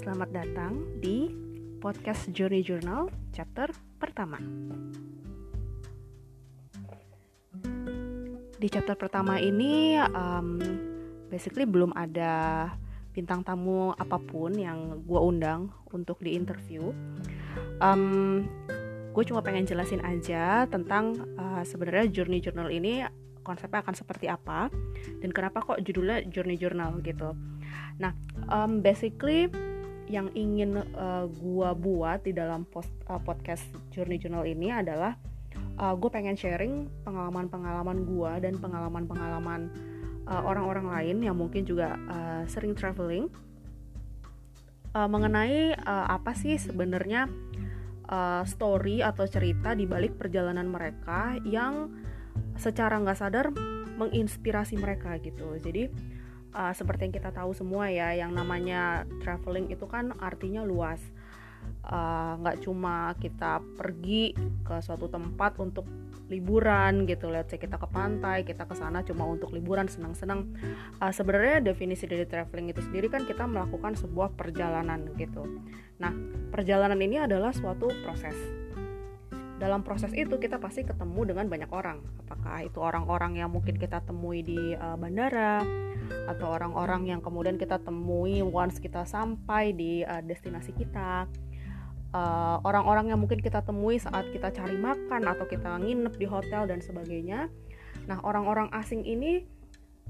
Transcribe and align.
Selamat 0.00 0.32
datang 0.32 0.80
di 0.96 1.28
podcast 1.76 2.24
Journey 2.32 2.64
Journal 2.64 3.12
chapter 3.36 3.68
pertama. 4.00 4.40
Di 8.56 8.64
chapter 8.72 8.96
pertama 8.96 9.36
ini 9.36 10.00
um, 10.00 10.56
basically 11.28 11.68
belum 11.68 11.92
ada 11.92 12.72
bintang 13.12 13.44
tamu 13.44 13.92
apa 13.92 14.16
pun 14.16 14.56
yang 14.56 15.04
gue 15.04 15.20
undang 15.20 15.68
untuk 15.92 16.24
di 16.24 16.32
interview. 16.32 16.88
Um, 17.84 18.48
gue 19.12 19.24
cuma 19.28 19.44
pengen 19.44 19.68
jelasin 19.68 20.00
aja 20.00 20.64
tentang 20.64 21.28
uh, 21.36 21.60
sebenarnya 21.60 22.08
Journey 22.08 22.40
Journal 22.40 22.72
ini 22.72 23.04
konsepnya 23.44 23.84
akan 23.84 23.94
seperti 23.94 24.26
apa 24.26 24.72
dan 25.20 25.30
kenapa 25.30 25.60
kok 25.60 25.78
judulnya 25.84 26.24
Journey 26.32 26.56
Journal 26.56 26.98
gitu. 27.04 27.36
Nah, 28.00 28.16
um, 28.48 28.80
basically 28.80 29.52
yang 30.08 30.28
ingin 30.36 30.80
uh, 30.96 31.28
gua 31.40 31.72
buat 31.72 32.24
di 32.24 32.32
dalam 32.32 32.64
post, 32.68 32.92
uh, 33.08 33.20
podcast 33.20 33.64
Journey 33.92 34.16
Journal 34.20 34.44
ini 34.44 34.72
adalah 34.72 35.16
uh, 35.80 35.94
gue 35.96 36.10
pengen 36.12 36.36
sharing 36.36 36.88
pengalaman-pengalaman 37.06 38.04
gua 38.04 38.36
dan 38.36 38.58
pengalaman-pengalaman 38.60 39.72
uh, 40.28 40.42
orang-orang 40.44 40.92
lain 40.92 41.16
yang 41.24 41.36
mungkin 41.36 41.64
juga 41.64 41.96
uh, 42.08 42.42
sering 42.44 42.76
traveling 42.76 43.32
uh, 44.94 45.08
mengenai 45.08 45.74
uh, 45.74 46.06
apa 46.12 46.32
sih 46.36 46.56
sebenarnya 46.56 47.28
uh, 48.08 48.42
story 48.46 49.00
atau 49.00 49.26
cerita 49.26 49.72
di 49.74 49.84
balik 49.84 50.16
perjalanan 50.16 50.68
mereka 50.68 51.36
yang 51.44 51.92
secara 52.58 52.98
nggak 53.02 53.18
sadar 53.18 53.46
menginspirasi 53.98 54.78
mereka 54.78 55.14
gitu. 55.22 55.54
Jadi 55.58 55.90
uh, 56.54 56.72
seperti 56.74 57.10
yang 57.10 57.14
kita 57.14 57.30
tahu 57.30 57.54
semua 57.54 57.90
ya 57.90 58.14
yang 58.14 58.34
namanya 58.34 59.06
traveling 59.22 59.70
itu 59.70 59.86
kan 59.86 60.14
artinya 60.18 60.62
luas. 60.66 61.02
Eh, 61.84 62.32
nggak 62.40 62.56
uh, 62.56 62.62
cuma 62.64 63.12
kita 63.20 63.60
pergi 63.76 64.32
ke 64.64 64.80
suatu 64.80 65.08
tempat 65.08 65.60
untuk 65.60 65.84
liburan 66.32 67.04
gitu. 67.04 67.28
Lihat 67.28 67.52
saya 67.52 67.60
kita 67.60 67.76
ke 67.76 67.88
pantai 67.88 68.40
kita 68.44 68.64
ke 68.64 68.72
sana 68.72 69.04
cuma 69.04 69.28
untuk 69.28 69.52
liburan 69.52 69.84
senang-senang. 69.84 70.48
Uh, 70.96 71.12
sebenarnya 71.12 71.60
definisi 71.60 72.08
dari 72.08 72.24
traveling 72.24 72.72
itu 72.72 72.80
sendiri 72.80 73.12
kan 73.12 73.28
kita 73.28 73.44
melakukan 73.44 73.96
sebuah 74.00 74.32
perjalanan 74.32 75.12
gitu. 75.20 75.44
Nah 76.00 76.12
perjalanan 76.48 76.96
ini 77.00 77.20
adalah 77.20 77.52
suatu 77.52 77.92
proses 78.04 78.63
dalam 79.62 79.86
proses 79.86 80.10
itu 80.12 80.34
kita 80.36 80.58
pasti 80.58 80.82
ketemu 80.82 81.30
dengan 81.30 81.46
banyak 81.46 81.70
orang. 81.70 82.02
Apakah 82.26 82.66
itu 82.66 82.78
orang-orang 82.82 83.38
yang 83.38 83.54
mungkin 83.54 83.78
kita 83.78 84.02
temui 84.02 84.42
di 84.42 84.74
uh, 84.74 84.98
bandara 84.98 85.62
atau 86.28 86.52
orang-orang 86.52 87.08
yang 87.08 87.20
kemudian 87.24 87.56
kita 87.56 87.80
temui 87.80 88.44
once 88.44 88.82
kita 88.82 89.06
sampai 89.06 89.72
di 89.72 90.02
uh, 90.04 90.20
destinasi 90.20 90.74
kita. 90.74 91.30
Orang 92.14 92.62
orang-orang 92.62 93.10
yang 93.10 93.18
mungkin 93.18 93.42
kita 93.42 93.66
temui 93.66 93.98
saat 93.98 94.30
kita 94.30 94.54
cari 94.54 94.78
makan 94.78 95.26
atau 95.26 95.50
kita 95.50 95.82
nginep 95.82 96.14
di 96.14 96.30
hotel 96.30 96.62
dan 96.70 96.78
sebagainya. 96.78 97.50
Nah 98.06 98.22
orang-orang 98.22 98.70
asing 98.70 99.02
ini 99.02 99.42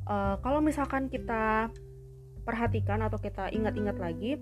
uh, 0.05 0.37
kalau 0.45 0.61
misalkan 0.61 1.09
kita 1.09 1.72
perhatikan 2.45 3.00
atau 3.00 3.17
kita 3.17 3.48
ingat-ingat 3.56 3.97
lagi 3.97 4.37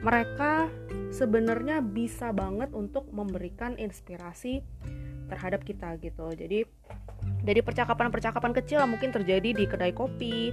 mereka 0.00 0.72
sebenarnya 1.12 1.84
bisa 1.84 2.32
banget 2.32 2.72
untuk 2.72 3.08
memberikan 3.12 3.76
inspirasi 3.76 4.64
terhadap 5.28 5.62
kita 5.62 6.00
gitu. 6.00 6.32
Jadi 6.32 6.64
dari 7.44 7.60
percakapan-percakapan 7.60 8.52
kecil 8.56 8.82
mungkin 8.88 9.12
terjadi 9.12 9.52
di 9.52 9.64
kedai 9.68 9.92
kopi 9.92 10.50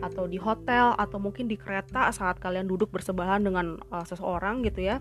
atau 0.00 0.24
di 0.24 0.40
hotel 0.40 0.96
atau 0.96 1.20
mungkin 1.20 1.48
di 1.48 1.56
kereta 1.60 2.08
saat 2.12 2.40
kalian 2.40 2.64
duduk 2.64 2.88
bersebelahan 2.88 3.44
dengan 3.44 3.76
uh, 3.92 4.04
seseorang 4.04 4.64
gitu 4.64 4.84
ya. 4.84 5.00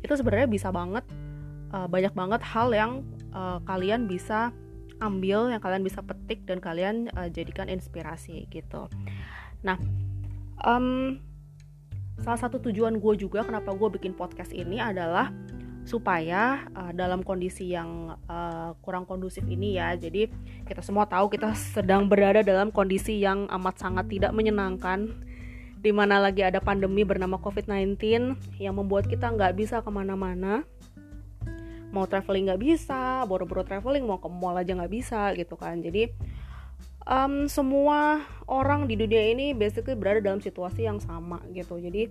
Itu 0.00 0.16
sebenarnya 0.16 0.48
bisa 0.48 0.68
banget 0.72 1.04
uh, 1.72 1.88
banyak 1.88 2.12
banget 2.12 2.40
hal 2.44 2.72
yang 2.72 3.04
uh, 3.32 3.60
kalian 3.64 4.08
bisa 4.08 4.52
ambil, 5.00 5.48
yang 5.48 5.64
kalian 5.64 5.80
bisa 5.80 6.04
petik 6.04 6.44
dan 6.44 6.60
kalian 6.60 7.08
uh, 7.16 7.28
jadikan 7.32 7.72
inspirasi 7.72 8.44
gitu. 8.52 8.88
Nah, 9.64 9.80
um, 10.60 11.20
salah 12.20 12.40
satu 12.40 12.60
tujuan 12.68 13.00
gue 13.00 13.14
juga 13.16 13.44
kenapa 13.44 13.72
gue 13.72 13.88
bikin 14.00 14.12
podcast 14.12 14.52
ini 14.52 14.80
adalah 14.80 15.32
supaya 15.88 16.68
uh, 16.76 16.92
dalam 16.92 17.24
kondisi 17.24 17.72
yang 17.72 18.14
uh, 18.28 18.76
kurang 18.84 19.08
kondusif 19.08 19.42
ini 19.48 19.80
ya 19.80 19.96
jadi 19.96 20.28
kita 20.68 20.84
semua 20.84 21.08
tahu 21.08 21.32
kita 21.32 21.56
sedang 21.56 22.06
berada 22.06 22.44
dalam 22.44 22.68
kondisi 22.68 23.18
yang 23.18 23.48
amat 23.48 23.80
sangat 23.80 24.06
tidak 24.12 24.36
menyenangkan 24.36 25.08
di 25.80 25.90
mana 25.96 26.20
lagi 26.20 26.44
ada 26.44 26.60
pandemi 26.60 27.08
bernama 27.08 27.40
COVID-19 27.40 27.96
yang 28.60 28.74
membuat 28.76 29.08
kita 29.08 29.32
nggak 29.32 29.56
bisa 29.56 29.80
ke 29.80 29.88
mana-mana. 29.88 30.68
Mau 31.90 32.04
traveling 32.04 32.52
nggak 32.52 32.60
bisa 32.60 33.24
boro-boro 33.24 33.64
traveling 33.64 34.04
mau 34.04 34.20
ke 34.20 34.28
mall 34.28 34.60
aja 34.60 34.76
nggak 34.76 34.92
bisa 34.92 35.32
gitu 35.34 35.56
kan. 35.56 35.80
Jadi 35.80 36.12
um, 37.10 37.50
semua 37.50 38.22
orang 38.46 38.86
di 38.86 38.94
dunia 38.94 39.34
ini 39.34 39.52
basically 39.52 39.98
berada 39.98 40.22
dalam 40.22 40.38
situasi 40.38 40.86
yang 40.86 41.02
sama 41.02 41.42
gitu. 41.50 41.76
Jadi 41.76 42.08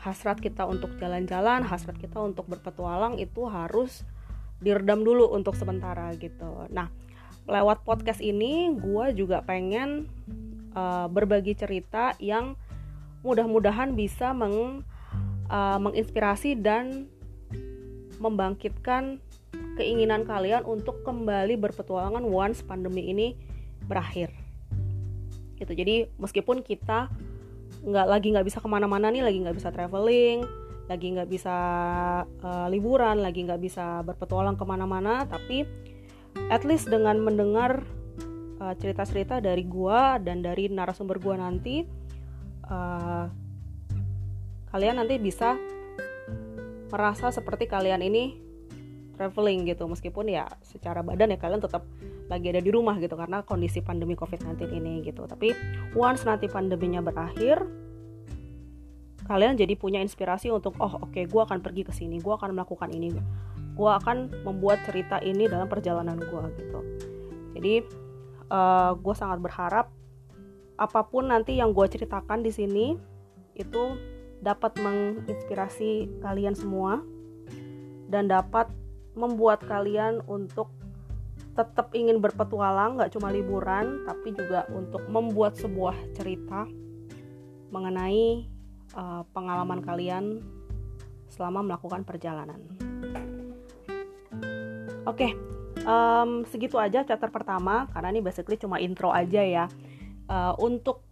hasrat 0.00 0.40
kita 0.40 0.64
untuk 0.64 0.96
jalan-jalan 0.96 1.60
hasrat 1.68 2.00
kita 2.00 2.16
untuk 2.24 2.48
berpetualang 2.48 3.20
itu 3.20 3.44
harus 3.44 4.02
diredam 4.64 5.04
dulu 5.04 5.28
untuk 5.36 5.52
sementara 5.54 6.16
gitu. 6.16 6.64
Nah 6.72 6.88
lewat 7.44 7.84
podcast 7.84 8.24
ini 8.24 8.72
gue 8.80 9.12
juga 9.12 9.44
pengen 9.44 10.08
uh, 10.72 11.08
berbagi 11.12 11.52
cerita 11.56 12.16
yang 12.16 12.56
mudah-mudahan 13.20 13.92
bisa 13.92 14.32
meng, 14.32 14.80
uh, 15.52 15.78
menginspirasi 15.80 16.56
dan 16.56 17.08
membangkitkan 18.20 19.20
keinginan 19.76 20.28
kalian 20.28 20.64
untuk 20.64 21.00
kembali 21.04 21.56
berpetualangan 21.56 22.24
once 22.24 22.60
pandemi 22.64 23.08
ini 23.12 23.49
berakhir. 23.90 24.30
Gitu. 25.58 25.72
Jadi 25.74 26.06
meskipun 26.14 26.62
kita 26.62 27.10
nggak 27.80 28.06
lagi 28.06 28.28
nggak 28.30 28.46
bisa 28.46 28.58
ke 28.62 28.68
mana-mana 28.68 29.10
nih 29.10 29.24
lagi 29.24 29.38
nggak 29.40 29.56
bisa 29.56 29.72
traveling 29.72 30.44
lagi 30.90 31.06
nggak 31.14 31.30
bisa 31.30 31.56
uh, 32.26 32.66
liburan 32.66 33.22
lagi 33.22 33.46
nggak 33.46 33.62
bisa 33.62 34.02
berpetualang 34.02 34.58
ke 34.58 34.64
mana-mana 34.66 35.22
tapi 35.22 35.62
at 36.50 36.66
least 36.66 36.90
dengan 36.90 37.14
mendengar 37.22 37.86
uh, 38.58 38.74
cerita-cerita 38.74 39.38
dari 39.38 39.62
gua 39.64 40.18
dan 40.18 40.42
dari 40.42 40.66
narasumber 40.66 41.22
gua 41.22 41.38
nanti 41.38 41.86
uh, 42.66 43.30
kalian 44.74 44.98
nanti 44.98 45.16
bisa 45.22 45.54
merasa 46.90 47.30
seperti 47.30 47.70
kalian 47.70 48.02
ini 48.02 48.49
traveling 49.20 49.68
gitu 49.68 49.84
meskipun 49.84 50.32
ya 50.32 50.48
secara 50.64 51.04
badan 51.04 51.36
ya 51.36 51.36
kalian 51.36 51.60
tetap 51.60 51.84
lagi 52.32 52.48
ada 52.48 52.64
di 52.64 52.72
rumah 52.72 52.96
gitu 52.96 53.20
karena 53.20 53.44
kondisi 53.44 53.84
pandemi 53.84 54.16
COVID-19 54.16 54.72
ini 54.72 55.04
gitu. 55.04 55.28
Tapi 55.28 55.52
once 55.92 56.24
nanti 56.24 56.48
pandeminya 56.48 57.04
berakhir, 57.04 57.60
kalian 59.28 59.60
jadi 59.60 59.76
punya 59.76 60.00
inspirasi 60.00 60.48
untuk 60.48 60.72
oh 60.80 61.04
oke 61.04 61.12
okay, 61.12 61.28
gue 61.28 61.36
akan 61.36 61.60
pergi 61.60 61.84
ke 61.84 61.92
sini, 61.92 62.16
gue 62.16 62.32
akan 62.32 62.56
melakukan 62.56 62.88
ini, 62.96 63.12
gue 63.76 63.90
akan 64.00 64.48
membuat 64.48 64.80
cerita 64.88 65.20
ini 65.20 65.44
dalam 65.44 65.68
perjalanan 65.68 66.16
gue 66.16 66.44
gitu. 66.56 66.80
Jadi 67.60 67.74
uh, 68.48 68.56
eh, 68.56 68.92
gue 68.96 69.14
sangat 69.18 69.44
berharap 69.44 69.92
apa 70.80 71.00
pun 71.04 71.28
nanti 71.28 71.60
yang 71.60 71.76
gue 71.76 71.84
ceritakan 71.84 72.40
di 72.40 72.56
sini 72.56 72.96
itu 73.52 74.00
dapat 74.40 74.80
menginspirasi 74.80 76.24
kalian 76.24 76.56
semua 76.56 77.04
dan 78.08 78.32
dapat 78.32 78.79
membuat 79.14 79.64
kalian 79.66 80.22
untuk 80.30 80.70
tetap 81.54 81.92
ingin 81.92 82.22
berpetualang 82.22 82.96
nggak 82.96 83.12
cuma 83.12 83.28
liburan 83.28 84.06
tapi 84.06 84.32
juga 84.32 84.64
untuk 84.70 85.02
membuat 85.10 85.58
sebuah 85.58 85.96
cerita 86.14 86.64
mengenai 87.74 88.46
uh, 88.94 89.22
pengalaman 89.34 89.82
kalian 89.82 90.42
selama 91.30 91.62
melakukan 91.62 92.02
perjalanan. 92.02 92.58
Oke, 95.08 95.26
okay, 95.26 95.32
um, 95.86 96.44
segitu 96.50 96.76
aja 96.76 97.06
chapter 97.06 97.30
pertama 97.32 97.88
karena 97.94 98.12
ini 98.14 98.20
basically 98.20 98.58
cuma 98.58 98.82
intro 98.82 99.10
aja 99.14 99.42
ya. 99.42 99.64
Uh, 100.30 100.54
untuk 100.62 101.02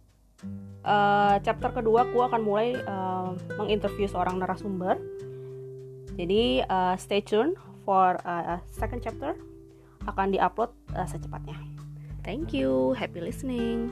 uh, 0.87 1.35
chapter 1.43 1.73
kedua, 1.73 2.07
aku 2.07 2.23
akan 2.23 2.41
mulai 2.43 2.77
uh, 2.87 3.35
menginterview 3.59 4.07
seorang 4.07 4.39
narasumber. 4.39 4.99
Jadi 6.15 6.63
uh, 6.67 6.95
stay 6.99 7.23
tune 7.23 7.55
for 7.89 8.21
uh, 8.21 8.61
second 8.69 9.01
chapter 9.01 9.33
akan 10.05 10.29
diupload 10.29 10.69
uh, 10.93 11.09
secepatnya. 11.09 11.57
Thank 12.21 12.53
you, 12.53 12.93
happy 12.93 13.17
listening. 13.17 13.89